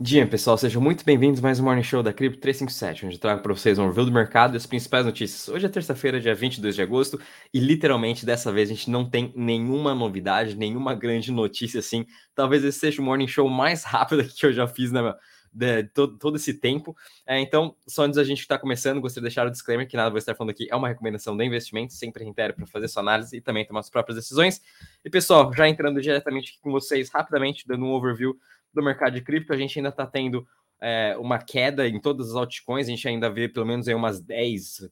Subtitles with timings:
[0.00, 3.52] Dia, pessoal, sejam muito bem-vindos mais um Morning Show da Cripto 357, onde trago para
[3.52, 5.48] vocês um review do mercado e as principais notícias.
[5.48, 7.20] Hoje é terça-feira, dia 22 de agosto,
[7.52, 12.06] e literalmente dessa vez a gente não tem nenhuma novidade, nenhuma grande notícia assim.
[12.32, 15.16] Talvez esse seja o Morning Show mais rápido que eu já fiz na,
[15.52, 16.96] de, todo, todo, esse tempo.
[17.26, 19.96] É, então, só antes da gente estar tá começando, gostaria de deixar o disclaimer que
[19.96, 23.02] nada vou estar falando aqui é uma recomendação de investimento, sempre reitero para fazer sua
[23.02, 24.62] análise e também tomar suas próprias decisões.
[25.04, 28.38] E pessoal, já entrando diretamente aqui com vocês, rapidamente, dando um overview
[28.80, 30.46] do mercado de cripto, a gente ainda está tendo
[30.80, 34.20] é, uma queda em todas as altcoins, a gente ainda vê pelo menos aí umas
[34.20, 34.88] 10,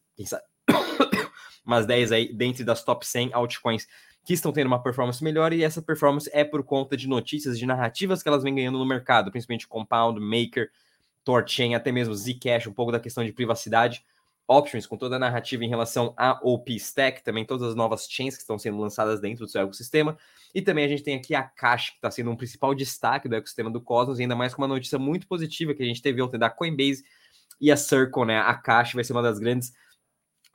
[1.64, 3.86] umas 10 aí dentro das top 100 altcoins
[4.24, 7.64] que estão tendo uma performance melhor, e essa performance é por conta de notícias, de
[7.64, 10.68] narrativas que elas vêm ganhando no mercado, principalmente Compound, Maker,
[11.22, 14.04] Torchain, até mesmo Zcash, um pouco da questão de privacidade.
[14.48, 18.36] Options, com toda a narrativa em relação a OP Stack, também todas as novas chains
[18.36, 20.16] que estão sendo lançadas dentro do seu ecossistema.
[20.54, 23.34] E também a gente tem aqui a Cash, que está sendo um principal destaque do
[23.34, 26.38] ecossistema do Cosmos, ainda mais com uma notícia muito positiva que a gente teve ontem
[26.38, 27.04] da Coinbase
[27.60, 28.38] e a Circle, né?
[28.38, 29.72] A Cash vai ser uma das grandes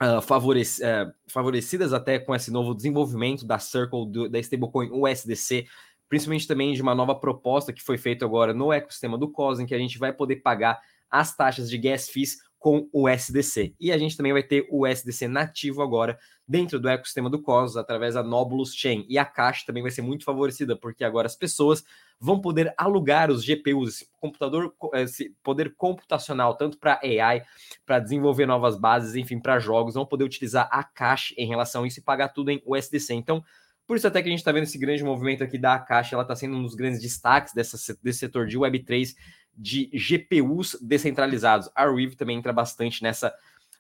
[0.02, 5.68] uh, uh, favorecidas até com esse novo desenvolvimento da Circle, do, da stablecoin USDC,
[6.08, 9.76] principalmente também de uma nova proposta que foi feita agora no ecossistema do Cosmos, que
[9.76, 13.74] a gente vai poder pagar as taxas de gas fees com o USDC.
[13.80, 17.76] E a gente também vai ter o USDC nativo agora dentro do ecossistema do Cosmos
[17.76, 19.04] através da Nobulus Chain.
[19.10, 21.84] E a Caixa também vai ser muito favorecida, porque agora as pessoas
[22.20, 27.42] vão poder alugar os GPUs, computador, esse poder computacional, tanto para AI,
[27.84, 31.88] para desenvolver novas bases, enfim, para jogos, vão poder utilizar a Caixa em relação a
[31.88, 33.16] isso e pagar tudo em USDC.
[33.16, 33.44] Então,
[33.88, 36.22] por isso até que a gente está vendo esse grande movimento aqui da Caixa, ela
[36.22, 39.16] está sendo um dos grandes destaques dessa, desse setor de Web3
[39.58, 41.70] de GPUs descentralizados.
[41.76, 43.34] A Riv também entra bastante nessa.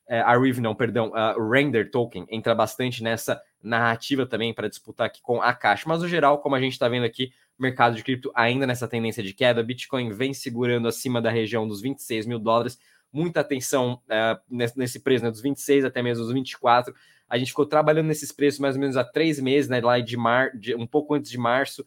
[0.08, 5.08] É, a Riv, não, perdão, a Render Token entra bastante nessa narrativa também para disputar
[5.08, 5.86] aqui com a Caixa.
[5.88, 9.24] Mas no geral, como a gente está vendo aqui, mercado de cripto ainda nessa tendência
[9.24, 12.80] de queda, Bitcoin vem segurando acima da região dos 26 mil dólares.
[13.14, 14.42] Muita atenção uh,
[14.76, 16.94] nesse preço, né, dos 26 até mesmo os 24.
[17.30, 20.18] A gente ficou trabalhando nesses preços mais ou menos há três meses, né, lá de
[20.18, 21.86] mar, de, um pouco antes de março,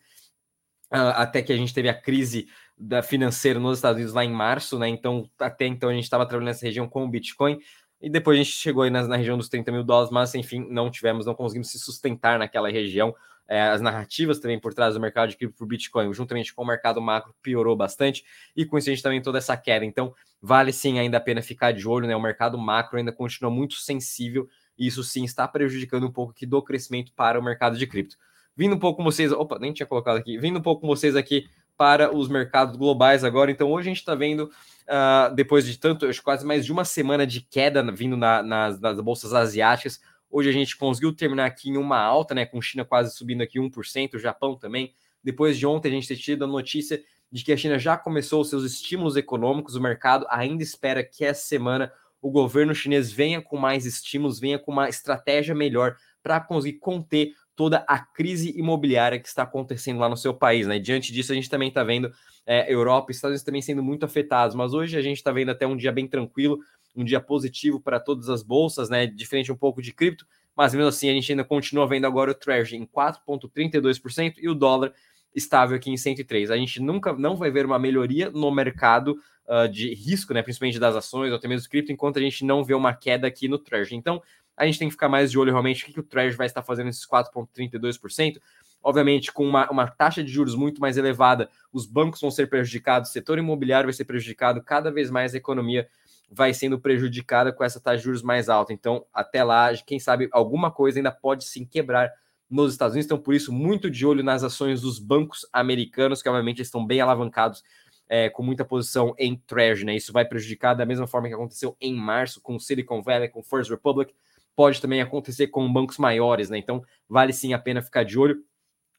[0.91, 4.79] até que a gente teve a crise da financeira nos Estados Unidos lá em março,
[4.79, 4.89] né?
[4.89, 7.59] Então, até então a gente estava trabalhando nessa região com o Bitcoin.
[8.01, 10.67] E depois a gente chegou aí na, na, região dos 30 mil dólares, mas enfim,
[10.69, 13.15] não tivemos, não conseguimos se sustentar naquela região.
[13.47, 16.67] É, as narrativas também por trás do mercado de cripto por Bitcoin, juntamente com o
[16.67, 18.25] mercado macro, piorou bastante,
[18.57, 19.85] e com isso a gente também toda essa queda.
[19.85, 22.17] Então, vale sim ainda a pena ficar de olho, né?
[22.17, 24.49] O mercado macro ainda continua muito sensível,
[24.79, 28.17] e isso sim está prejudicando um pouco aqui do crescimento para o mercado de cripto.
[28.57, 31.17] Vindo um pouco com vocês, opa, nem tinha colocado aqui, vindo um pouco com vocês
[31.17, 31.47] aqui
[31.77, 33.51] para os mercados globais agora.
[33.51, 34.51] Então, hoje a gente está vendo,
[34.89, 38.81] uh, depois de tanto, acho, quase mais de uma semana de queda vindo na, nas,
[38.81, 42.47] nas, bolsas asiáticas, hoje a gente conseguiu terminar aqui em uma alta, né?
[42.47, 44.93] Com China quase subindo aqui 1%, o Japão também.
[45.23, 48.43] Depois de ontem a gente ter tido a notícia de que a China já começou
[48.43, 51.93] os seus estímulos econômicos, o mercado ainda espera que essa semana
[52.25, 57.35] o governo chinês venha com mais estímulos, venha com uma estratégia melhor para conseguir conter
[57.57, 60.67] toda a crise imobiliária que está acontecendo lá no seu país.
[60.67, 60.79] Né?
[60.79, 62.13] Diante disso, a gente também está vendo
[62.47, 64.55] é, Europa e Estados Unidos também sendo muito afetados.
[64.55, 66.59] Mas hoje a gente está vendo até um dia bem tranquilo,
[66.95, 69.07] um dia positivo para todas as bolsas, né?
[69.07, 70.27] Diferente um pouco de cripto,
[70.57, 74.55] mas mesmo assim a gente ainda continua vendo agora o Treasury em 4,32% e o
[74.55, 74.93] dólar
[75.35, 76.51] estável aqui em 103.
[76.51, 80.43] A gente nunca não vai ver uma melhoria no mercado uh, de risco, né?
[80.43, 83.49] Principalmente das ações ou até mesmo cripto, enquanto a gente não vê uma queda aqui
[83.49, 83.97] no Treasury.
[83.97, 84.23] Então,
[84.57, 86.63] a gente tem que ficar mais de olho realmente o que, o Treasury vai estar
[86.63, 88.41] fazendo esses 4,32%.
[88.83, 93.11] Obviamente, com uma, uma taxa de juros muito mais elevada, os bancos vão ser prejudicados,
[93.11, 95.89] o setor imobiliário vai ser prejudicado, cada vez mais a economia
[96.31, 98.73] vai sendo prejudicada com essa taxa de juros mais alta.
[98.73, 102.13] Então, até lá, quem sabe alguma coisa ainda pode sim quebrar
[102.49, 103.07] nos Estados Unidos.
[103.07, 107.01] Então, por isso, muito de olho nas ações dos bancos americanos, que obviamente estão bem
[107.01, 107.63] alavancados,
[108.07, 109.87] é, com muita posição em Treasury.
[109.87, 109.97] Né?
[109.97, 113.71] Isso vai prejudicar da mesma forma que aconteceu em março com Silicon Valley, com First
[113.71, 114.15] Republic
[114.57, 116.59] pode também acontecer com bancos maiores, né?
[116.59, 118.43] Então, vale sim a pena ficar de olho.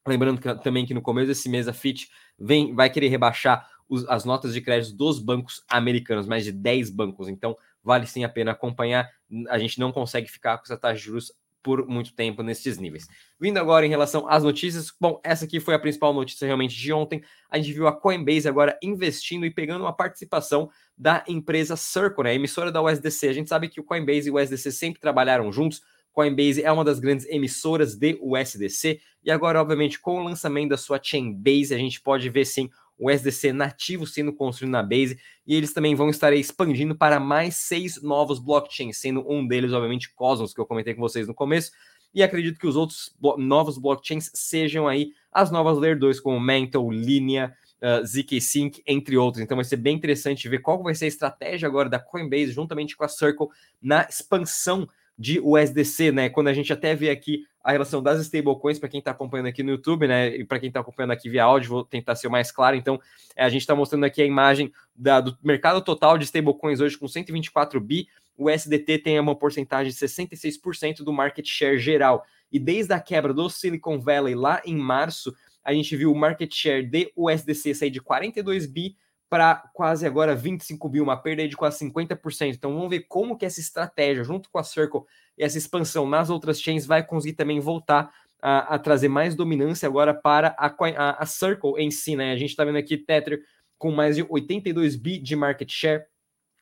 [0.08, 2.08] Lembrando que, também que no começo desse mês a Fitch
[2.38, 6.90] vem, vai querer rebaixar os, as notas de crédito dos bancos americanos, mais de 10
[6.90, 7.28] bancos.
[7.28, 9.10] Então, vale sim a pena acompanhar.
[9.50, 11.32] A gente não consegue ficar com essa taxa de juros
[11.66, 13.08] por muito tempo nesses níveis.
[13.42, 16.94] Vindo agora em relação às notícias, bom, essa aqui foi a principal notícia realmente de
[16.94, 17.24] ontem.
[17.50, 22.36] A gente viu a Coinbase agora investindo e pegando uma participação da empresa Circle, né,
[22.36, 23.30] emissora da USDC.
[23.30, 25.82] A gente sabe que o Coinbase e o USDC sempre trabalharam juntos.
[26.12, 30.78] Coinbase é uma das grandes emissoras de USDC e agora, obviamente, com o lançamento da
[30.78, 35.56] sua Chainbase, a gente pode ver sim o SDC nativo sendo construído na Base, e
[35.56, 40.54] eles também vão estar expandindo para mais seis novos blockchains, sendo um deles, obviamente, Cosmos,
[40.54, 41.72] que eu comentei com vocês no começo,
[42.14, 46.90] e acredito que os outros novos blockchains sejam aí as novas Layer 2, como Mantle,
[46.90, 49.44] Linea, uh, ZK Sync, entre outros.
[49.44, 52.96] Então vai ser bem interessante ver qual vai ser a estratégia agora da Coinbase, juntamente
[52.96, 53.48] com a Circle,
[53.82, 54.88] na expansão
[55.18, 56.30] de USDC, né?
[56.30, 59.64] Quando a gente até vê aqui a relação das stablecoins, para quem está acompanhando aqui
[59.64, 60.28] no YouTube, né?
[60.36, 62.76] E para quem está acompanhando aqui via áudio, vou tentar ser mais claro.
[62.76, 63.02] Então,
[63.36, 66.96] é, a gente está mostrando aqui a imagem da, do mercado total de stablecoins hoje
[66.96, 68.08] com 124 bi.
[68.38, 72.24] O SDT tem uma porcentagem de 66% do market share geral.
[72.52, 76.54] E desde a quebra do Silicon Valley lá em março, a gente viu o market
[76.54, 78.96] share de USDC sair de 42 bi
[79.36, 82.56] para quase agora 25 bi, uma perda de quase 50%.
[82.56, 85.02] Então vamos ver como que essa estratégia, junto com a Circle
[85.38, 88.10] e essa expansão nas outras chains, vai conseguir também voltar
[88.42, 92.32] a, a trazer mais dominância agora para a, a, a Circle em si, né?
[92.32, 93.42] A gente está vendo aqui Tether
[93.78, 96.06] com mais de 82 bi de market share,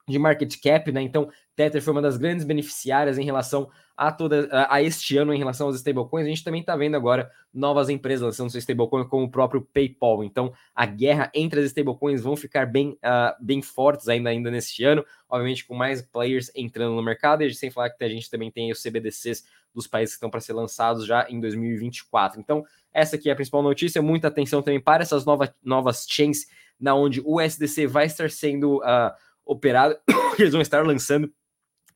[0.07, 1.01] de market cap, né?
[1.01, 5.37] Então, Tether foi uma das grandes beneficiárias em relação a toda a, este ano em
[5.37, 6.25] relação aos stablecoins.
[6.25, 10.23] A gente também está vendo agora novas empresas lançando seu stablecoin, como o próprio PayPal.
[10.23, 14.83] Então, a guerra entre as stablecoins vão ficar bem, uh, bem fortes ainda, ainda neste
[14.83, 18.49] ano, obviamente com mais players entrando no mercado, e sem falar que a gente também
[18.49, 22.39] tem os CBDCs dos países que estão para ser lançados já em 2024.
[22.39, 24.01] Então, essa aqui é a principal notícia.
[24.01, 26.47] Muita atenção também para essas novas, novas chains,
[26.79, 29.11] na onde o USDC vai estar sendo uh,
[29.45, 29.97] operado,
[30.39, 31.31] eles vão estar lançando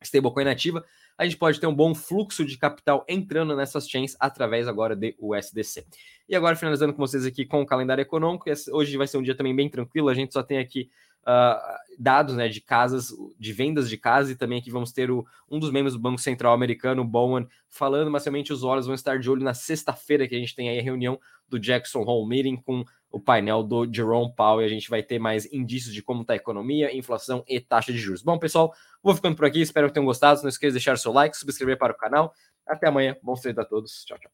[0.02, 0.84] stablecoin nativa,
[1.18, 5.16] a gente pode ter um bom fluxo de capital entrando nessas chains através agora de
[5.20, 5.86] USDC.
[6.30, 9.36] E agora, finalizando com vocês aqui com o calendário econômico, hoje vai ser um dia
[9.36, 10.90] também bem tranquilo, a gente só tem aqui
[11.28, 15.26] uh, dados né, de casas, de vendas de casa, e também aqui vamos ter o,
[15.50, 19.20] um dos membros do Banco Central americano, Bowen, falando, mas somente os olhos vão estar
[19.20, 21.20] de olho na sexta-feira, que a gente tem aí a reunião
[21.50, 25.18] do Jackson Hole Meeting com o painel do Jerome Powell e a gente vai ter
[25.18, 28.22] mais indícios de como está a economia, inflação e taxa de juros.
[28.22, 30.42] Bom, pessoal, vou ficando por aqui, espero que tenham gostado.
[30.42, 32.34] Não esqueça de deixar seu like, subscrever para o canal.
[32.68, 34.04] Até amanhã, bons treinos a todos.
[34.04, 34.32] Tchau, tchau.